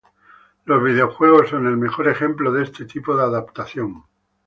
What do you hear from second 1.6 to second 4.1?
el mejor ejemplo de este tipo de adaptación.